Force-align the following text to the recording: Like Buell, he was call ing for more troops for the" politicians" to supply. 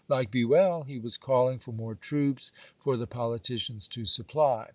Like 0.07 0.31
Buell, 0.31 0.81
he 0.81 0.97
was 0.97 1.15
call 1.15 1.49
ing 1.49 1.59
for 1.59 1.71
more 1.73 1.93
troops 1.93 2.51
for 2.79 2.97
the" 2.97 3.05
politicians" 3.21 3.87
to 3.89 4.03
supply. 4.03 4.69